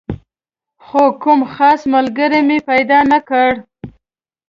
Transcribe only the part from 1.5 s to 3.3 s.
خاص ملګری مې پیدا نه